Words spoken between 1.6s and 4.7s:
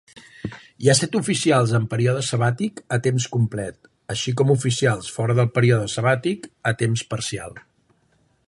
en període sabàtic a temps complet, així com